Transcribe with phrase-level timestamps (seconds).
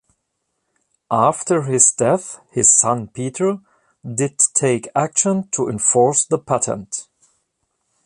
[1.11, 3.59] After his death, his son, Peter,
[4.03, 7.07] did take action to enforce the patent.